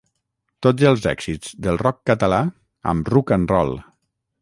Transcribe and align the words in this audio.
Tots 0.65 0.85
els 0.91 1.05
èxits 1.11 1.53
del 1.67 1.79
rock 1.83 2.01
català 2.13 2.43
amb 2.95 3.13
Ruc'nRoll 3.15 3.79